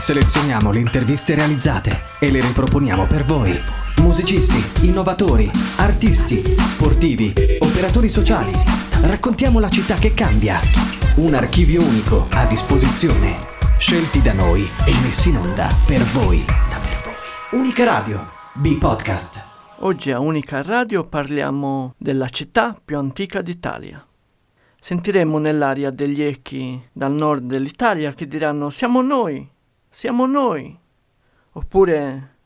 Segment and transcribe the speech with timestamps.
[0.00, 3.52] Selezioniamo le interviste realizzate e le riproponiamo per voi.
[3.98, 8.50] Musicisti, innovatori, artisti, sportivi, operatori sociali.
[9.02, 10.58] Raccontiamo la città che cambia.
[11.16, 13.36] Un archivio unico a disposizione.
[13.76, 16.42] Scelti da noi e messi in onda per voi.
[17.50, 19.44] Unica Radio, B-Podcast.
[19.80, 24.02] Oggi a Unica Radio parliamo della città più antica d'Italia.
[24.80, 29.46] Sentiremo nell'aria degli echi dal nord dell'Italia che diranno siamo noi,
[29.90, 30.78] siamo noi.
[31.52, 32.36] Oppure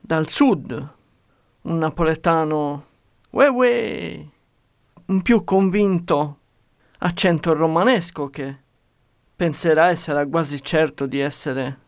[0.00, 0.94] dal sud
[1.62, 2.86] un napoletano
[3.30, 4.26] uè uè,
[5.06, 6.38] un più convinto
[6.98, 8.56] accento romanesco che
[9.36, 11.78] penserà e sarà quasi certo di essere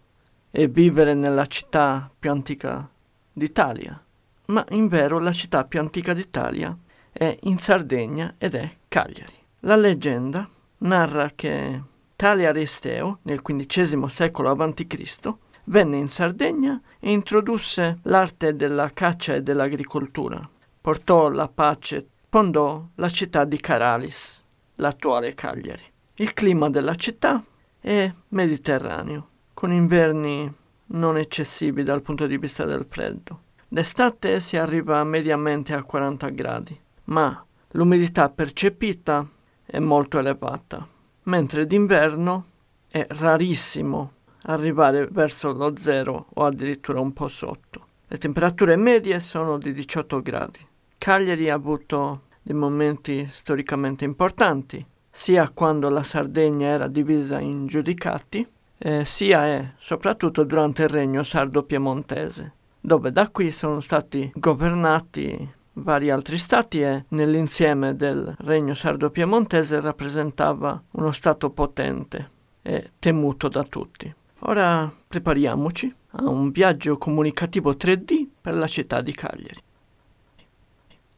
[0.50, 2.88] e vivere nella città più antica
[3.32, 4.00] d'Italia.
[4.46, 6.76] Ma in vero la città più antica d'Italia
[7.10, 9.34] è in Sardegna ed è Cagliari.
[9.60, 10.48] La leggenda
[10.78, 11.82] narra che
[12.22, 19.42] tale Aristeo, nel XV secolo a.C., venne in Sardegna e introdusse l'arte della caccia e
[19.42, 20.48] dell'agricoltura.
[20.80, 24.40] Portò la pace, fondò la città di Caralis,
[24.76, 25.82] l'attuale Cagliari.
[26.14, 27.42] Il clima della città
[27.80, 30.48] è mediterraneo, con inverni
[30.86, 33.40] non eccessivi dal punto di vista del freddo.
[33.66, 39.28] D'estate si arriva mediamente a 40 gradi, ma l'umidità percepita
[39.64, 40.86] è molto elevata,
[41.24, 42.44] mentre d'inverno
[42.88, 44.12] è rarissimo
[44.44, 47.86] arrivare verso lo zero o addirittura un po' sotto.
[48.08, 50.58] Le temperature medie sono di 18 gradi.
[50.98, 58.46] Cagliari ha avuto dei momenti storicamente importanti, sia quando la Sardegna era divisa in giudicati,
[58.78, 66.10] eh, sia e soprattutto durante il regno sardo-piemontese, dove da qui sono stati governati vari
[66.10, 72.30] altri stati e nell'insieme del regno sardo-piemontese rappresentava uno stato potente
[72.62, 74.12] e temuto da tutti.
[74.40, 79.60] Ora prepariamoci a un viaggio comunicativo 3D per la città di Cagliari.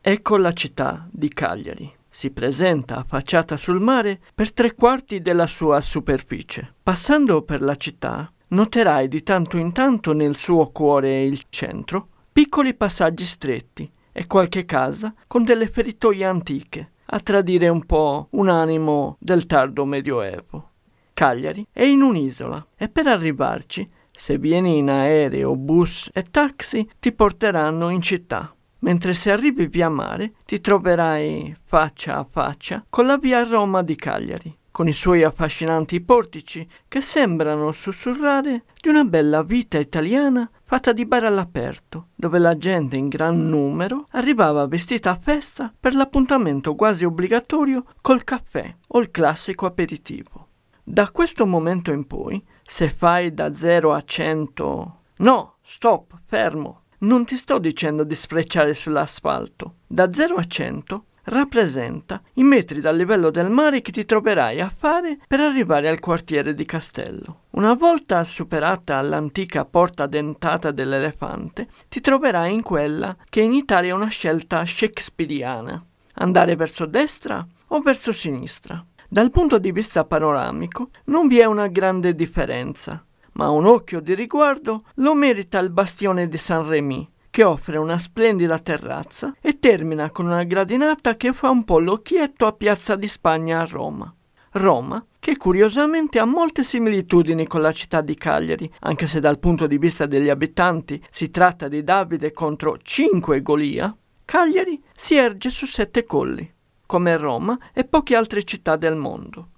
[0.01, 1.93] Ecco la città di Cagliari.
[2.07, 6.75] Si presenta affacciata sul mare per tre quarti della sua superficie.
[6.83, 12.09] Passando per la città, noterai di tanto in tanto nel suo cuore e il centro
[12.31, 18.49] piccoli passaggi stretti e qualche casa con delle feritoie antiche, a tradire un po' un
[18.49, 20.71] animo del tardo medioevo.
[21.13, 27.11] Cagliari è in un'isola e per arrivarci, se vieni in aereo, bus e taxi, ti
[27.13, 33.19] porteranno in città, mentre se arrivi via mare ti troverai faccia a faccia con la
[33.19, 39.43] via Roma di Cagliari, con i suoi affascinanti portici che sembrano sussurrare di una bella
[39.43, 45.15] vita italiana fatta di bar all'aperto, dove la gente in gran numero arrivava vestita a
[45.15, 50.49] festa per l'appuntamento quasi obbligatorio col caffè o il classico aperitivo.
[50.83, 55.01] Da questo momento in poi, se fai da 0 a 100...
[55.19, 56.87] No, stop, fermo.
[56.99, 59.77] Non ti sto dicendo di sfrecciare sull'asfalto.
[59.87, 64.73] Da 0 a 100 rappresenta i metri dal livello del mare che ti troverai a
[64.77, 67.43] fare per arrivare al quartiere di Castello.
[67.55, 73.95] Una volta superata l'antica porta dentata dell'elefante, ti troverai in quella che in Italia è
[73.95, 75.81] una scelta shakespeariana.
[76.15, 78.85] Andare verso destra o verso sinistra.
[79.09, 83.05] Dal punto di vista panoramico non vi è una grande differenza,
[83.35, 87.99] ma un occhio di riguardo lo merita il bastione di San Remy, che offre una
[87.99, 93.07] splendida terrazza e termina con una gradinata che fa un po' l'occhietto a Piazza di
[93.07, 94.13] Spagna a Roma.
[94.55, 99.67] Roma, che curiosamente ha molte similitudini con la città di Cagliari, anche se dal punto
[99.67, 103.95] di vista degli abitanti si tratta di Davide contro cinque Golia,
[104.25, 106.49] Cagliari si erge su sette colli,
[106.87, 109.49] come Roma e poche altre città del mondo.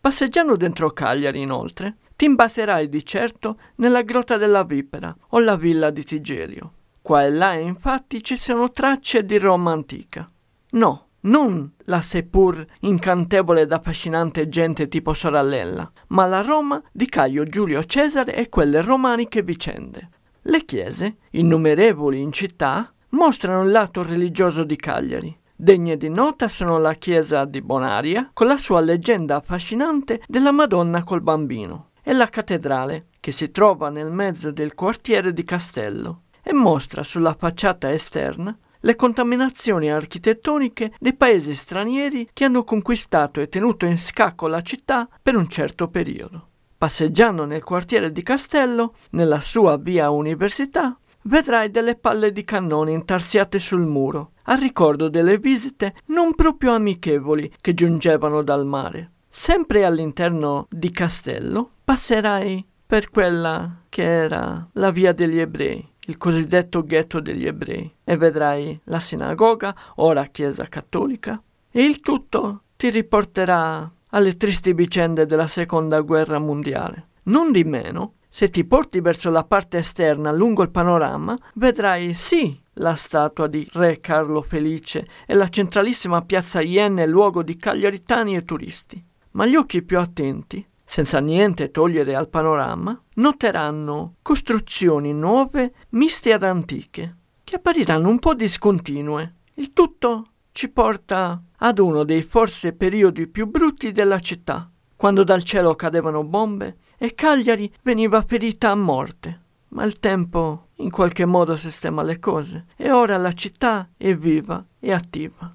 [0.00, 5.90] Passeggiando dentro Cagliari, inoltre, ti imbatterai di certo nella Grotta della Vipera o la Villa
[5.90, 6.72] di Tigerio.
[7.02, 10.30] Qua e là infatti ci sono tracce di Roma antica.
[10.70, 17.44] No, non la seppur incantevole ed affascinante gente tipo Sorallella, ma la Roma di Caio
[17.44, 20.08] Giulio Cesare e quelle romaniche vicende.
[20.42, 25.38] Le chiese, innumerevoli in città, mostrano il lato religioso di Cagliari.
[25.56, 31.04] Degne di nota sono la chiesa di Bonaria, con la sua leggenda affascinante della Madonna
[31.04, 36.52] col bambino, e la cattedrale, che si trova nel mezzo del quartiere di Castello, e
[36.52, 38.54] mostra sulla facciata esterna
[38.84, 45.08] le contaminazioni architettoniche dei paesi stranieri che hanno conquistato e tenuto in scacco la città
[45.22, 46.48] per un certo periodo.
[46.76, 53.58] Passeggiando nel quartiere di Castello, nella sua via Università, vedrai delle palle di cannone intarsiate
[53.58, 59.12] sul muro, a ricordo delle visite non proprio amichevoli che giungevano dal mare.
[59.30, 66.82] Sempre all'interno di Castello passerai per quella che era la via degli ebrei, il cosiddetto
[66.82, 73.90] ghetto degli ebrei, e vedrai la sinagoga, ora chiesa cattolica, e il tutto ti riporterà
[74.08, 77.08] alle tristi vicende della seconda guerra mondiale.
[77.24, 82.60] Non di meno, se ti porti verso la parte esterna lungo il panorama, vedrai sì
[82.74, 88.44] la statua di Re Carlo Felice e la centralissima piazza Ienne luogo di cagliaritani e
[88.44, 89.02] turisti.
[89.32, 96.42] Ma gli occhi più attenti, senza niente togliere al panorama, noteranno costruzioni nuove miste ad
[96.42, 99.34] antiche, che appariranno un po' discontinue.
[99.54, 105.42] Il tutto ci porta ad uno dei forse periodi più brutti della città, quando dal
[105.42, 109.40] cielo cadevano bombe e Cagliari veniva ferita a morte.
[109.68, 114.64] Ma il tempo in qualche modo sistema le cose e ora la città è viva
[114.78, 115.52] e attiva.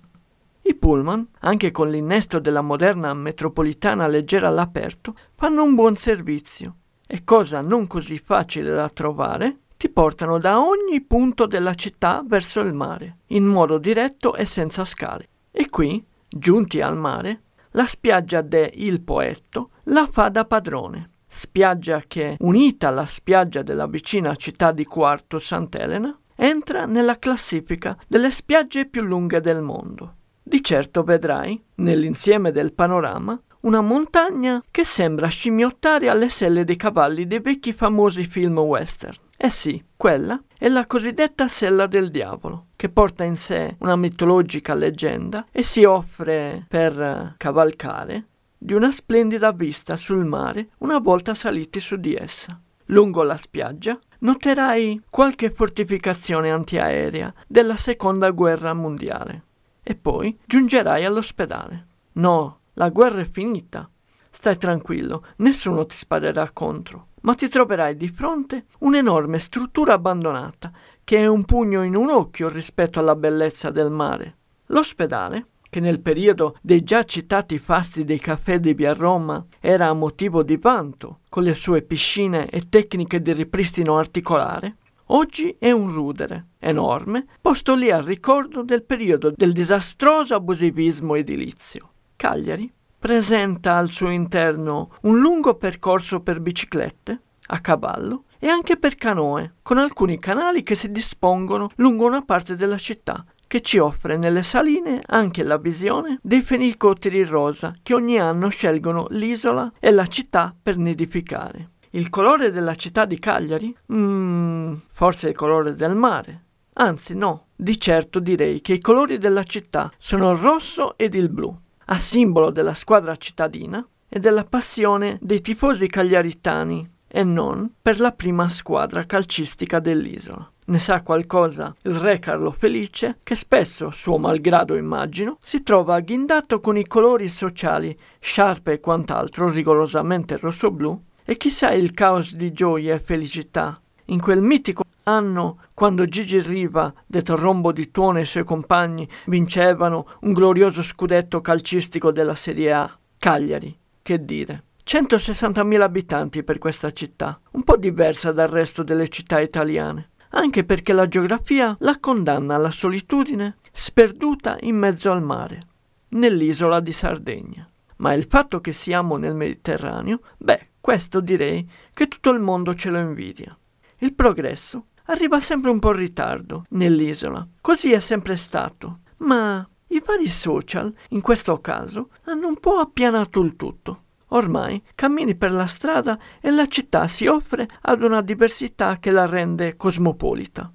[0.69, 6.75] I pullman, anche con l'innesto della moderna metropolitana leggera all'aperto, fanno un buon servizio
[7.07, 12.59] e cosa non così facile da trovare, ti portano da ogni punto della città verso
[12.59, 15.29] il mare, in modo diretto e senza scale.
[15.49, 17.41] E qui, giunti al mare,
[17.71, 21.13] la spiaggia de Il Poetto la fa da padrone.
[21.25, 28.29] Spiaggia che, unita alla spiaggia della vicina città di Quarto Sant'Elena, entra nella classifica delle
[28.29, 30.13] spiagge più lunghe del mondo.
[30.49, 37.27] Di certo vedrai, nell'insieme del panorama, una montagna che sembra scimmiottare alle selle dei cavalli
[37.27, 39.13] dei vecchi famosi film western.
[39.37, 44.73] Eh sì, quella è la cosiddetta sella del diavolo, che porta in sé una mitologica
[44.73, 48.25] leggenda e si offre per cavalcare
[48.57, 52.59] di una splendida vista sul mare una volta saliti su di essa.
[52.85, 59.43] Lungo la spiaggia noterai qualche fortificazione antiaerea della seconda guerra mondiale
[59.89, 61.87] e poi giungerai all'ospedale.
[62.13, 63.89] No, la guerra è finita.
[64.29, 70.71] Stai tranquillo, nessuno ti sparerà contro ma ti troverai di fronte un'enorme struttura abbandonata
[71.03, 74.37] che è un pugno in un occhio rispetto alla bellezza del mare.
[74.67, 80.43] L'ospedale, che nel periodo dei già citati fasti dei caffè di via Roma era motivo
[80.43, 84.77] di vanto, con le sue piscine e tecniche di ripristino articolare,
[85.11, 91.91] oggi è un rudere enorme posto lì al ricordo del periodo del disastroso abusivismo edilizio.
[92.15, 97.21] Cagliari presenta al suo interno un lungo percorso per biciclette,
[97.51, 102.55] a cavallo e anche per canoe, con alcuni canali che si dispongono lungo una parte
[102.55, 108.19] della città, che ci offre nelle saline anche la visione dei fenicotteri rosa che ogni
[108.19, 111.71] anno scelgono l'isola e la città per nidificare.
[111.91, 113.75] Il colore della città di Cagliari?
[113.91, 116.43] Mm, forse il colore del mare.
[116.73, 121.29] Anzi no, di certo direi che i colori della città sono il rosso ed il
[121.29, 128.01] blu a simbolo della squadra cittadina e della passione dei tifosi cagliaritani e non per
[128.01, 130.51] la prima squadra calcistica dell'isola.
[130.65, 136.59] Ne sa qualcosa il re Carlo Felice, che spesso, suo malgrado immagino, si trova agghindato
[136.59, 142.95] con i colori sociali, sciarpe e quant'altro rigorosamente rosso-blu, e chissà il caos di gioia
[142.95, 143.79] e felicità
[144.09, 149.07] in quel mitico anno quando Gigi Riva, detto Rombo di Tuono e i suoi compagni
[149.25, 152.97] vincevano un glorioso scudetto calcistico della Serie A.
[153.17, 154.63] Cagliari, che dire.
[154.85, 160.93] 160.000 abitanti per questa città, un po' diversa dal resto delle città italiane, anche perché
[160.93, 165.61] la geografia la condanna alla solitudine sperduta in mezzo al mare,
[166.09, 167.69] nell'isola di Sardegna.
[167.97, 172.89] Ma il fatto che siamo nel Mediterraneo, beh, questo direi che tutto il mondo ce
[172.89, 173.55] lo invidia.
[174.01, 180.01] Il progresso arriva sempre un po' in ritardo nell'isola, così è sempre stato, ma i
[180.05, 184.03] vari social, in questo caso, hanno un po' appianato il tutto.
[184.29, 189.25] Ormai cammini per la strada e la città si offre ad una diversità che la
[189.25, 190.71] rende cosmopolita.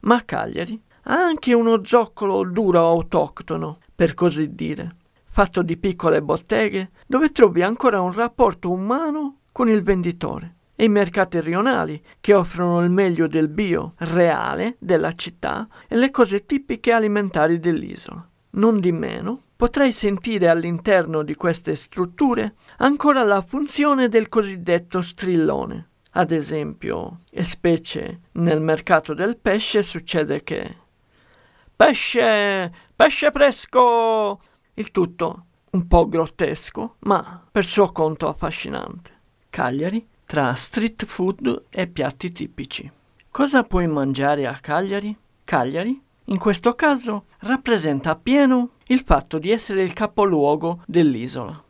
[0.00, 6.90] Ma Cagliari ha anche uno zoccolo duro autoctono, per così dire, fatto di piccole botteghe
[7.06, 12.82] dove trovi ancora un rapporto umano con il venditore e i mercati rionali che offrono
[12.82, 18.28] il meglio del bio reale della città e le cose tipiche alimentari dell'isola.
[18.50, 25.88] Non di meno, potrai sentire all'interno di queste strutture ancora la funzione del cosiddetto strillone.
[26.16, 30.76] Ad esempio, e specie nel mercato del pesce succede che
[31.74, 34.40] pesce, pesce fresco,
[34.74, 39.10] il tutto un po' grottesco, ma per suo conto affascinante.
[39.50, 42.90] Cagliari tra street food e piatti tipici.
[43.30, 45.16] Cosa puoi mangiare a Cagliari?
[45.44, 51.62] Cagliari, in questo caso, rappresenta appieno il fatto di essere il capoluogo dell'isola.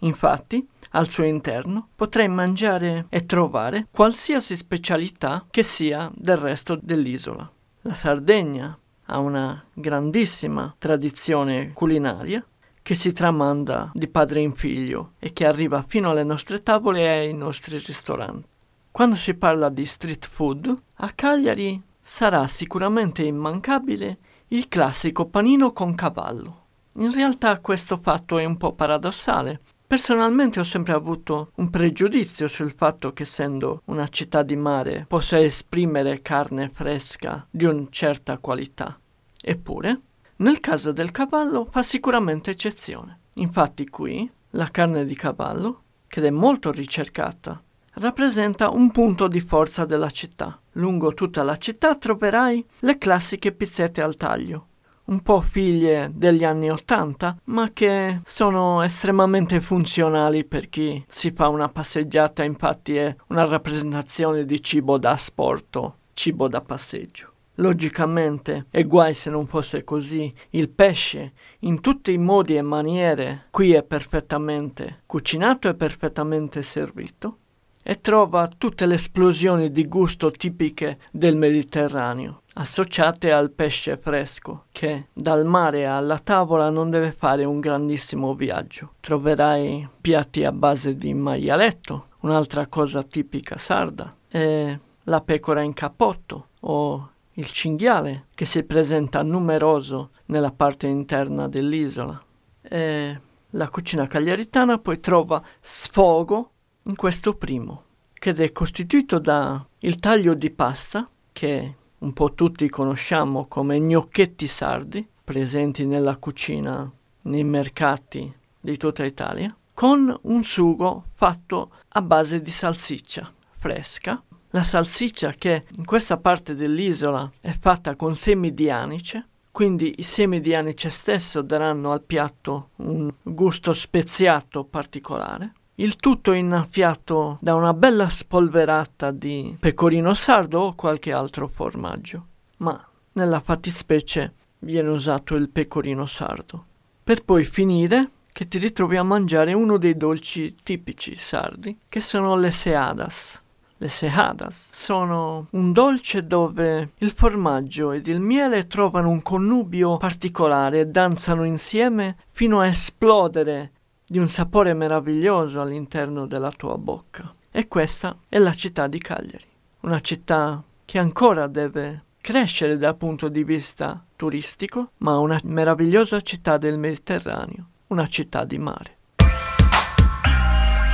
[0.00, 7.50] Infatti, al suo interno potrai mangiare e trovare qualsiasi specialità che sia del resto dell'isola.
[7.82, 8.76] La Sardegna
[9.06, 12.44] ha una grandissima tradizione culinaria
[12.82, 17.08] che si tramanda di padre in figlio e che arriva fino alle nostre tavole e
[17.08, 18.48] ai nostri ristoranti.
[18.90, 25.94] Quando si parla di street food, a Cagliari sarà sicuramente immancabile il classico panino con
[25.94, 26.60] cavallo.
[26.96, 29.60] In realtà questo fatto è un po' paradossale.
[29.86, 35.40] Personalmente ho sempre avuto un pregiudizio sul fatto che essendo una città di mare possa
[35.40, 38.98] esprimere carne fresca di una certa qualità.
[39.40, 40.00] Eppure,
[40.42, 43.20] nel caso del cavallo fa sicuramente eccezione.
[43.34, 47.62] Infatti qui la carne di cavallo, che è molto ricercata,
[47.94, 50.60] rappresenta un punto di forza della città.
[50.72, 54.66] Lungo tutta la città troverai le classiche pizzette al taglio,
[55.04, 61.48] un po' figlie degli anni Ottanta, ma che sono estremamente funzionali per chi si fa
[61.48, 67.31] una passeggiata, infatti è una rappresentazione di cibo da asporto, cibo da passeggio.
[67.56, 73.46] Logicamente, e guai se non fosse così, il pesce, in tutti i modi e maniere,
[73.50, 77.36] qui è perfettamente cucinato e perfettamente servito,
[77.82, 85.08] e trova tutte le esplosioni di gusto tipiche del Mediterraneo, associate al pesce fresco, che
[85.12, 88.92] dal mare alla tavola non deve fare un grandissimo viaggio.
[89.00, 96.46] Troverai piatti a base di maialetto, un'altra cosa tipica sarda, e la pecora in cappotto
[96.60, 102.22] o il cinghiale che si presenta numeroso nella parte interna dell'isola.
[102.62, 103.20] E
[103.50, 106.50] la cucina cagliaritana poi trova sfogo
[106.84, 112.68] in questo primo, che è costituito da il taglio di pasta, che un po' tutti
[112.68, 116.90] conosciamo come gnocchetti sardi, presenti nella cucina,
[117.22, 124.20] nei mercati di tutta Italia, con un sugo fatto a base di salsiccia fresca
[124.52, 130.02] la salsiccia che in questa parte dell'isola è fatta con semi di anice, quindi i
[130.02, 135.52] semi di anice stesso daranno al piatto un gusto speziato particolare.
[135.76, 142.26] Il tutto innaffiato da una bella spolverata di pecorino sardo o qualche altro formaggio,
[142.58, 146.66] ma nella fattispecie viene usato il pecorino sardo.
[147.02, 152.36] Per poi finire che ti ritrovi a mangiare uno dei dolci tipici sardi, che sono
[152.36, 153.41] le seadas.
[153.82, 160.78] Le sejadas sono un dolce dove il formaggio ed il miele trovano un connubio particolare
[160.78, 163.72] e danzano insieme fino a esplodere
[164.06, 167.34] di un sapore meraviglioso all'interno della tua bocca.
[167.50, 169.46] E questa è la città di Cagliari,
[169.80, 176.56] una città che ancora deve crescere dal punto di vista turistico, ma una meravigliosa città
[176.56, 178.96] del Mediterraneo, una città di mare.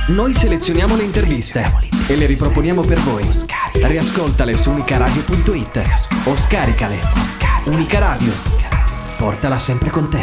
[0.07, 1.59] Noi selezioniamo le interviste
[2.09, 3.23] e le riproponiamo per voi.
[3.73, 5.83] Riascoltale su unicaradio.it
[6.25, 6.99] o scaricale.
[7.65, 8.33] Unica Radio.
[9.15, 10.17] Portala sempre con te.